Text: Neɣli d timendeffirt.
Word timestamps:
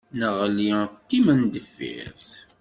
Neɣli 0.19 0.71
d 0.85 0.91
timendeffirt. 1.09 2.29